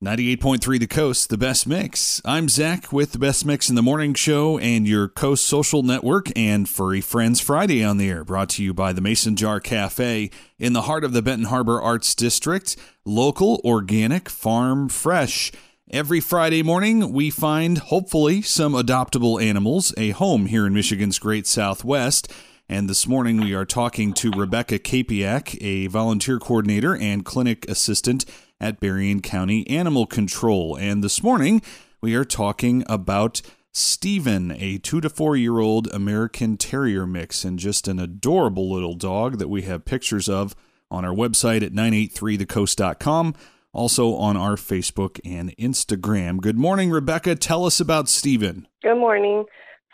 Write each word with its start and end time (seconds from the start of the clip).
98.3 0.00 0.78
The 0.78 0.86
Coast, 0.86 1.28
the 1.28 1.36
best 1.36 1.66
mix. 1.66 2.22
I'm 2.24 2.48
Zach 2.48 2.92
with 2.92 3.10
the 3.10 3.18
best 3.18 3.44
mix 3.44 3.68
in 3.68 3.74
the 3.74 3.82
morning 3.82 4.14
show 4.14 4.56
and 4.56 4.86
your 4.86 5.08
Coast 5.08 5.44
Social 5.44 5.82
Network 5.82 6.30
and 6.38 6.68
Furry 6.68 7.00
Friends 7.00 7.40
Friday 7.40 7.82
on 7.82 7.96
the 7.98 8.08
air, 8.08 8.22
brought 8.22 8.50
to 8.50 8.62
you 8.62 8.72
by 8.72 8.92
the 8.92 9.00
Mason 9.00 9.34
Jar 9.34 9.58
Cafe 9.58 10.30
in 10.56 10.72
the 10.72 10.82
heart 10.82 11.02
of 11.02 11.14
the 11.14 11.20
Benton 11.20 11.48
Harbor 11.48 11.82
Arts 11.82 12.14
District. 12.14 12.76
Local, 13.04 13.60
organic, 13.64 14.28
farm 14.28 14.88
fresh. 14.88 15.50
Every 15.90 16.20
Friday 16.20 16.62
morning, 16.62 17.12
we 17.12 17.28
find, 17.30 17.78
hopefully, 17.78 18.40
some 18.40 18.74
adoptable 18.74 19.42
animals, 19.42 19.92
a 19.96 20.10
home 20.10 20.46
here 20.46 20.64
in 20.64 20.74
Michigan's 20.74 21.18
Great 21.18 21.48
Southwest. 21.48 22.32
And 22.68 22.88
this 22.88 23.08
morning, 23.08 23.40
we 23.40 23.52
are 23.52 23.64
talking 23.64 24.12
to 24.12 24.30
Rebecca 24.30 24.78
Kapiak, 24.78 25.60
a 25.60 25.88
volunteer 25.88 26.38
coordinator 26.38 26.94
and 26.94 27.24
clinic 27.24 27.68
assistant 27.68 28.26
at 28.60 28.80
Berrien 28.80 29.20
County 29.20 29.68
Animal 29.68 30.06
Control. 30.06 30.76
And 30.76 31.02
this 31.02 31.22
morning, 31.22 31.62
we 32.00 32.14
are 32.14 32.24
talking 32.24 32.84
about 32.88 33.42
Steven, 33.72 34.50
a 34.52 34.78
two 34.78 35.00
to 35.00 35.08
four 35.08 35.36
year 35.36 35.58
old 35.58 35.86
American 35.88 36.56
Terrier 36.56 37.06
mix, 37.06 37.44
and 37.44 37.58
just 37.58 37.86
an 37.88 37.98
adorable 37.98 38.72
little 38.72 38.94
dog 38.94 39.38
that 39.38 39.48
we 39.48 39.62
have 39.62 39.84
pictures 39.84 40.28
of 40.28 40.54
on 40.90 41.04
our 41.04 41.14
website 41.14 41.62
at 41.62 41.72
983thecoast.com, 41.72 43.34
also 43.72 44.14
on 44.14 44.36
our 44.36 44.56
Facebook 44.56 45.20
and 45.24 45.56
Instagram. 45.56 46.40
Good 46.40 46.58
morning, 46.58 46.90
Rebecca. 46.90 47.34
Tell 47.36 47.66
us 47.66 47.78
about 47.78 48.08
Steven. 48.08 48.66
Good 48.82 48.96
morning. 48.96 49.44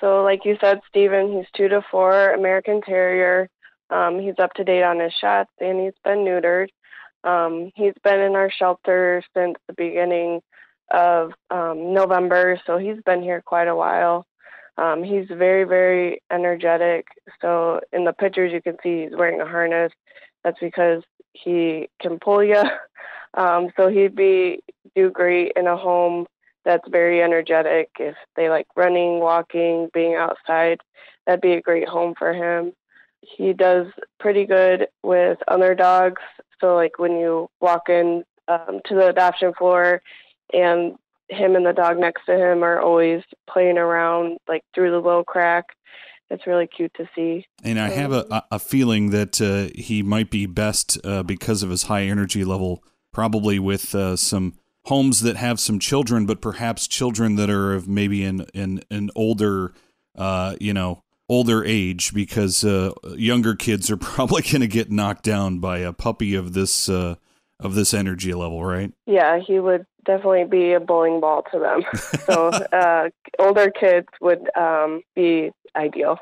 So, 0.00 0.22
like 0.22 0.44
you 0.44 0.56
said, 0.60 0.80
Steven, 0.88 1.32
he's 1.32 1.46
two 1.56 1.68
to 1.68 1.82
four 1.90 2.32
American 2.32 2.80
Terrier. 2.82 3.48
Um, 3.90 4.18
he's 4.18 4.38
up 4.38 4.52
to 4.54 4.64
date 4.64 4.82
on 4.82 5.00
his 5.00 5.12
shots 5.20 5.50
and 5.60 5.80
he's 5.80 5.94
been 6.04 6.18
neutered. 6.18 6.68
Um, 7.24 7.72
he's 7.74 7.94
been 8.02 8.20
in 8.20 8.36
our 8.36 8.50
shelter 8.50 9.22
since 9.34 9.56
the 9.66 9.74
beginning 9.74 10.40
of 10.92 11.32
um, 11.50 11.94
November, 11.94 12.60
so 12.66 12.78
he's 12.78 13.00
been 13.04 13.22
here 13.22 13.42
quite 13.42 13.68
a 13.68 13.74
while. 13.74 14.26
Um, 14.76 15.02
he's 15.02 15.26
very, 15.28 15.64
very 15.64 16.22
energetic. 16.30 17.06
So 17.40 17.80
in 17.92 18.04
the 18.04 18.12
pictures, 18.12 18.52
you 18.52 18.60
can 18.60 18.76
see 18.82 19.04
he's 19.04 19.16
wearing 19.16 19.40
a 19.40 19.46
harness. 19.46 19.92
That's 20.42 20.58
because 20.60 21.02
he 21.32 21.88
can 22.00 22.18
pull 22.18 22.42
you. 22.42 22.62
Um, 23.36 23.70
so 23.76 23.88
he'd 23.88 24.14
be 24.14 24.60
do 24.94 25.10
great 25.10 25.54
in 25.56 25.66
a 25.66 25.76
home 25.76 26.26
that's 26.64 26.88
very 26.88 27.22
energetic. 27.22 27.90
If 27.98 28.14
they 28.36 28.48
like 28.48 28.66
running, 28.76 29.20
walking, 29.20 29.90
being 29.92 30.14
outside, 30.14 30.80
that'd 31.26 31.40
be 31.40 31.54
a 31.54 31.60
great 31.60 31.88
home 31.88 32.14
for 32.18 32.32
him. 32.32 32.72
He 33.20 33.52
does 33.52 33.86
pretty 34.20 34.46
good 34.46 34.88
with 35.02 35.38
other 35.48 35.74
dogs. 35.74 36.22
So 36.64 36.74
like 36.74 36.98
when 36.98 37.12
you 37.12 37.50
walk 37.60 37.90
in 37.90 38.24
um, 38.48 38.80
to 38.86 38.94
the 38.94 39.08
adoption 39.08 39.52
floor, 39.52 40.00
and 40.52 40.94
him 41.28 41.56
and 41.56 41.66
the 41.66 41.72
dog 41.72 41.98
next 41.98 42.24
to 42.26 42.32
him 42.32 42.62
are 42.62 42.80
always 42.80 43.22
playing 43.50 43.76
around 43.76 44.38
like 44.48 44.62
through 44.74 44.90
the 44.90 44.98
little 44.98 45.24
crack. 45.24 45.66
It's 46.30 46.46
really 46.46 46.66
cute 46.66 46.92
to 46.94 47.06
see. 47.14 47.46
And 47.62 47.78
I 47.78 47.90
have 47.90 48.12
a, 48.12 48.44
a 48.50 48.58
feeling 48.58 49.10
that 49.10 49.40
uh, 49.40 49.72
he 49.78 50.02
might 50.02 50.30
be 50.30 50.46
best 50.46 50.98
uh, 51.04 51.22
because 51.22 51.62
of 51.62 51.68
his 51.68 51.84
high 51.84 52.04
energy 52.04 52.44
level, 52.44 52.82
probably 53.12 53.58
with 53.58 53.94
uh, 53.94 54.16
some 54.16 54.54
homes 54.86 55.20
that 55.20 55.36
have 55.36 55.60
some 55.60 55.78
children, 55.78 56.24
but 56.24 56.40
perhaps 56.40 56.88
children 56.88 57.36
that 57.36 57.50
are 57.50 57.74
of 57.74 57.86
maybe 57.88 58.24
an, 58.24 58.46
an 58.54 59.10
older, 59.14 59.74
uh, 60.16 60.56
you 60.60 60.72
know, 60.72 61.03
older 61.28 61.64
age 61.64 62.12
because 62.12 62.64
uh, 62.64 62.92
younger 63.16 63.54
kids 63.54 63.90
are 63.90 63.96
probably 63.98 64.42
going 64.42 64.60
to 64.60 64.66
get 64.66 64.90
knocked 64.90 65.24
down 65.24 65.58
by 65.58 65.78
a 65.78 65.92
puppy 65.92 66.34
of 66.34 66.52
this 66.52 66.88
uh, 66.88 67.16
of 67.60 67.74
this 67.74 67.94
energy 67.94 68.34
level, 68.34 68.64
right? 68.64 68.92
Yeah, 69.06 69.38
he 69.38 69.60
would 69.60 69.86
definitely 70.04 70.44
be 70.44 70.72
a 70.72 70.80
bowling 70.80 71.20
ball 71.20 71.44
to 71.52 71.58
them. 71.58 71.82
so 72.26 72.48
uh, 72.48 73.08
older 73.38 73.70
kids 73.70 74.08
would 74.20 74.48
um, 74.56 75.02
be 75.14 75.50
ideal. 75.76 76.18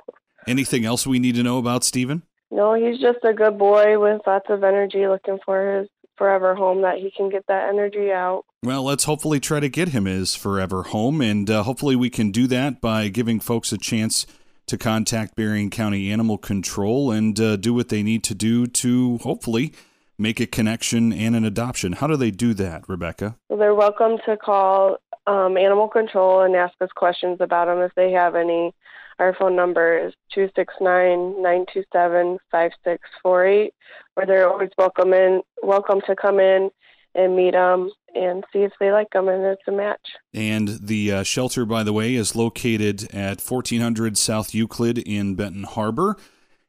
Anything 0.47 0.85
else 0.85 1.07
we 1.07 1.19
need 1.19 1.35
to 1.37 1.43
know 1.43 1.59
about 1.59 1.85
Steven? 1.85 2.23
No, 2.51 2.75
he's 2.75 3.01
just 3.01 3.25
a 3.25 3.33
good 3.33 3.59
boy 3.59 3.99
with 3.99 4.21
lots 4.27 4.47
of 4.51 4.63
energy, 4.63 5.07
looking 5.07 5.39
for 5.45 5.81
his 5.81 5.89
forever 6.17 6.55
home 6.55 6.83
that 6.83 6.99
he 6.99 7.11
can 7.11 7.31
get 7.31 7.47
that 7.49 7.69
energy 7.69 8.13
out. 8.13 8.45
Well, 8.63 8.85
let's 8.85 9.05
hopefully 9.05 9.41
try 9.41 9.61
to 9.61 9.69
get 9.69 9.89
him 9.89 10.05
his 10.05 10.35
forever 10.35 10.85
home, 10.85 11.21
and 11.21 11.49
uh, 11.49 11.63
hopefully 11.63 11.97
we 11.97 12.11
can 12.11 12.31
do 12.31 12.47
that 12.49 12.81
by 12.81 13.09
giving 13.09 13.41
folks 13.41 13.73
a 13.73 13.79
chance 13.79 14.27
to 14.67 14.79
contact 14.79 15.37
Berrien 15.37 15.71
County 15.71 16.11
Animal 16.11 16.39
Control 16.39 17.11
and 17.11 17.39
uh, 17.39 17.57
do 17.57 17.75
what 17.75 17.89
they 17.89 18.03
need 18.03 18.25
to 18.25 18.35
do 18.35 18.67
to 18.67 19.19
hopefully 19.19 19.73
make 20.19 20.41
a 20.41 20.47
connection 20.47 21.13
and 21.13 21.35
an 21.35 21.45
adoption. 21.45 21.95
How 21.95 22.07
do 22.07 22.17
they 22.17 22.31
do 22.31 22.55
that, 22.55 22.89
Rebecca? 22.89 23.37
Well, 23.49 23.59
they're 23.59 23.75
welcome 23.75 24.19
to 24.27 24.37
call 24.37 24.99
um, 25.27 25.57
Animal 25.57 25.89
Control 25.89 26.43
and 26.43 26.55
ask 26.55 26.75
us 26.81 26.91
questions 26.95 27.39
about 27.41 27.67
them 27.67 27.79
if 27.79 27.93
they 27.95 28.13
have 28.13 28.35
any. 28.35 28.73
Our 29.19 29.35
phone 29.35 29.55
number 29.55 29.99
is 29.99 30.15
269 30.35 31.43
927 31.43 32.39
5648, 32.51 33.75
or 34.17 34.27
they're 34.27 34.49
always 34.49 34.71
welcome, 34.79 35.13
in, 35.13 35.43
welcome 35.63 36.01
to 36.07 36.17
come 36.17 36.41
in 36.41 36.71
and 37.15 37.37
meet 37.37 37.53
them 37.53 37.91
and 38.15 38.45
see 38.53 38.61
if 38.61 38.73
they 38.79 38.93
like 38.93 39.11
them 39.11 39.29
and 39.29 39.45
it's 39.45 39.63
a 39.67 39.73
match. 39.73 40.07
And 40.35 40.69
the 40.69 41.13
uh, 41.13 41.23
shelter, 41.23 41.65
by 41.65 41.83
the 41.83 41.93
way, 41.93 42.15
is 42.15 42.37
located 42.37 43.05
at 43.15 43.41
1400 43.41 44.19
South 44.19 44.55
Euclid 44.55 44.99
in 44.99 45.35
Benton 45.35 45.65
Harbor 45.65 46.17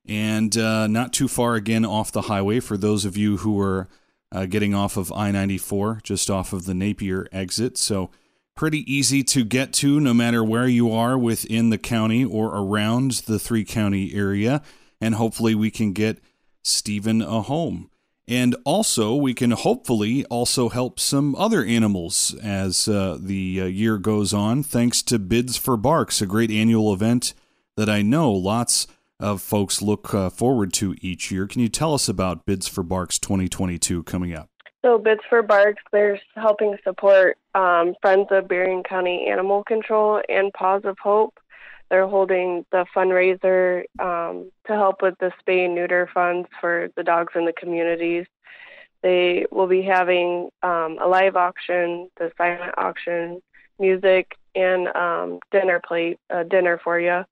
and 0.06 0.56
uh, 0.58 0.88
not 0.88 1.14
too 1.14 1.28
far 1.28 1.56
again 1.56 1.86
off 1.86 2.12
the 2.12 2.24
highway 2.24 2.60
for 2.60 2.78
those 2.78 3.06
of 3.06 3.16
you 3.16 3.38
who 3.38 3.60
are 3.60 3.88
uh, 4.32 4.46
getting 4.46 4.74
off 4.74 4.98
of 4.98 5.12
I 5.12 5.32
94, 5.32 6.02
just 6.04 6.30
off 6.30 6.54
of 6.54 6.66
the 6.66 6.74
Napier 6.74 7.28
exit. 7.32 7.78
So, 7.78 8.10
pretty 8.56 8.92
easy 8.92 9.24
to 9.24 9.44
get 9.44 9.74
to 9.74 10.00
no 10.00 10.14
matter 10.14 10.44
where 10.44 10.68
you 10.68 10.92
are 10.92 11.18
within 11.18 11.70
the 11.70 11.78
county 11.78 12.24
or 12.24 12.48
around 12.56 13.12
the 13.26 13.40
three 13.40 13.66
county 13.66 14.14
area. 14.14 14.62
And 15.00 15.16
hopefully, 15.16 15.56
we 15.56 15.70
can 15.70 15.94
get 15.94 16.20
Steven 16.64 17.22
a 17.22 17.42
home. 17.42 17.90
And 18.28 18.56
also, 18.64 19.16
we 19.16 19.34
can 19.34 19.52
hopefully 19.52 20.24
also 20.26 20.70
help 20.70 21.00
some 21.00 21.36
other 21.36 21.64
animals 21.64 22.34
as 22.42 22.88
uh, 22.88 23.18
the 23.20 23.62
uh, 23.62 23.66
year 23.66 23.98
goes 23.98 24.34
on, 24.34 24.64
thanks 24.64 25.02
to 25.04 25.20
Bids 25.20 25.58
for 25.58 25.76
Barks, 25.76 26.22
a 26.22 26.26
great 26.26 26.50
annual 26.50 26.94
event 26.94 27.34
that 27.76 27.90
I 27.90 28.02
know 28.02 28.32
lots 28.32 28.88
of 29.20 29.42
folks 29.42 29.82
look 29.82 30.14
uh, 30.14 30.30
forward 30.30 30.72
to 30.74 30.96
each 31.02 31.32
year. 31.32 31.48
Can 31.48 31.62
you 31.62 31.70
tell 31.70 31.94
us 31.94 32.08
about 32.08 32.46
Bids 32.46 32.68
for 32.68 32.84
Barks 32.84 33.20
2022 33.20 34.04
coming 34.04 34.34
up? 34.34 34.50
So, 34.84 34.98
Bids 34.98 35.22
for 35.30 35.42
Barks, 35.42 35.82
they're 35.92 36.20
helping 36.36 36.78
support 36.84 37.38
um, 37.56 37.96
Friends 38.02 38.28
of 38.32 38.48
Berrien 38.48 38.84
County 38.84 39.28
Animal 39.30 39.64
Control 39.64 40.22
and 40.28 40.52
Paws 40.54 40.82
of 40.86 40.98
Hope. 41.00 41.38
They're 41.90 42.08
holding 42.08 42.66
the 42.72 42.86
fundraiser 42.96 43.84
um, 44.00 44.52
to 44.68 44.74
help 44.74 45.02
with 45.02 45.16
the 45.20 45.32
spay 45.42 45.66
and 45.66 45.76
neuter 45.76 46.10
funds 46.14 46.48
for 46.60 46.90
the 46.96 47.04
dogs 47.04 47.34
in 47.36 47.46
the 47.46 47.54
communities. 47.54 48.26
They 49.02 49.46
will 49.52 49.68
be 49.68 49.82
having 49.82 50.50
um, 50.64 50.98
a 51.02 51.08
live 51.08 51.36
auction, 51.36 52.10
the 52.18 52.32
silent 52.38 52.74
auction, 52.78 53.42
music, 53.78 54.36
and 54.56 54.88
um, 54.96 55.40
dinner 55.52 55.82
plate, 55.86 56.20
uh, 56.30 56.44
dinner 56.44 56.80
for 56.84 57.00
you, 57.00 57.26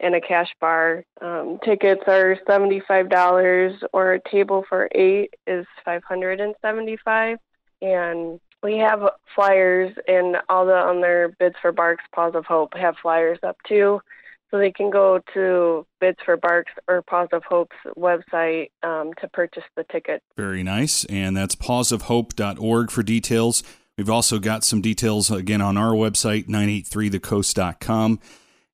and 0.00 0.14
a 0.14 0.20
cash 0.20 0.50
bar. 0.60 1.04
Um, 1.20 1.58
tickets 1.64 2.02
are 2.06 2.38
seventy-five 2.46 3.10
dollars, 3.10 3.82
or 3.92 4.12
a 4.12 4.30
table 4.30 4.64
for 4.68 4.88
eight 4.94 5.34
is 5.46 5.66
five 5.84 6.04
hundred 6.04 6.40
and 6.40 6.54
seventy-five. 6.62 7.38
And 7.82 8.40
we 8.62 8.78
have 8.78 9.00
flyers 9.34 9.94
and 10.06 10.36
all 10.48 10.66
the 10.66 10.72
on 10.72 11.00
their 11.00 11.28
bids 11.28 11.56
for 11.60 11.72
barks 11.72 12.04
paws 12.14 12.34
of 12.34 12.44
hope 12.44 12.74
have 12.74 12.96
flyers 13.00 13.38
up 13.42 13.56
too. 13.66 14.00
So 14.50 14.58
they 14.58 14.72
can 14.72 14.90
go 14.90 15.20
to 15.34 15.86
bids 16.00 16.18
for 16.24 16.38
barks 16.38 16.72
or 16.88 17.02
paws 17.02 17.28
of 17.32 17.44
hope's 17.44 17.76
website 17.98 18.70
um, 18.82 19.12
to 19.20 19.28
purchase 19.28 19.64
the 19.76 19.84
ticket. 19.84 20.22
Very 20.38 20.62
nice. 20.62 21.04
And 21.04 21.36
that's 21.36 21.54
pawsofhope.org 21.54 22.90
for 22.90 23.02
details. 23.02 23.62
We've 23.98 24.08
also 24.08 24.38
got 24.38 24.64
some 24.64 24.80
details 24.80 25.30
again 25.30 25.60
on 25.60 25.76
our 25.76 25.92
website 25.92 26.46
983thecoast.com 26.46 28.20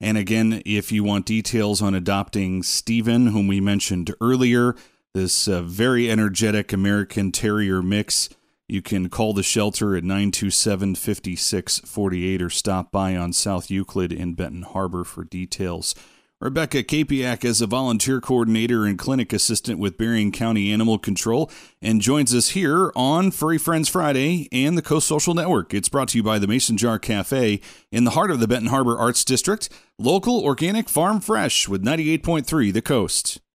and 0.00 0.18
again 0.18 0.62
if 0.64 0.92
you 0.92 1.02
want 1.02 1.26
details 1.26 1.80
on 1.82 1.94
adopting 1.94 2.62
Steven, 2.62 3.28
whom 3.28 3.48
we 3.48 3.60
mentioned 3.60 4.14
earlier 4.20 4.76
this 5.14 5.46
uh, 5.46 5.62
very 5.62 6.10
energetic 6.10 6.72
american 6.72 7.30
terrier 7.30 7.80
mix 7.80 8.28
you 8.68 8.82
can 8.82 9.08
call 9.08 9.32
the 9.32 9.42
shelter 9.42 9.96
at 9.96 10.04
927 10.04 10.94
5648 10.94 12.42
or 12.42 12.50
stop 12.50 12.90
by 12.90 13.16
on 13.16 13.32
South 13.32 13.70
Euclid 13.70 14.12
in 14.12 14.34
Benton 14.34 14.62
Harbor 14.62 15.04
for 15.04 15.24
details. 15.24 15.94
Rebecca 16.40 16.82
Kapiak 16.82 17.44
is 17.44 17.62
a 17.62 17.66
volunteer 17.66 18.20
coordinator 18.20 18.84
and 18.84 18.98
clinic 18.98 19.32
assistant 19.32 19.78
with 19.78 19.96
Berrien 19.96 20.30
County 20.30 20.72
Animal 20.72 20.98
Control 20.98 21.50
and 21.80 22.02
joins 22.02 22.34
us 22.34 22.50
here 22.50 22.92
on 22.94 23.30
Furry 23.30 23.56
Friends 23.56 23.88
Friday 23.88 24.48
and 24.52 24.76
the 24.76 24.82
Coast 24.82 25.06
Social 25.06 25.32
Network. 25.32 25.72
It's 25.72 25.88
brought 25.88 26.08
to 26.08 26.18
you 26.18 26.22
by 26.22 26.38
the 26.38 26.48
Mason 26.48 26.76
Jar 26.76 26.98
Cafe 26.98 27.60
in 27.90 28.04
the 28.04 28.10
heart 28.10 28.30
of 28.30 28.40
the 28.40 28.48
Benton 28.48 28.68
Harbor 28.68 28.98
Arts 28.98 29.24
District. 29.24 29.70
Local, 29.98 30.40
organic, 30.40 30.88
farm 30.88 31.20
fresh 31.20 31.68
with 31.68 31.84
98.3 31.84 32.72
The 32.72 32.82
Coast. 32.82 33.40